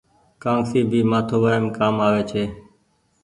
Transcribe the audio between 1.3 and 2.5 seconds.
وآئم ڪآم آوي ڇي۔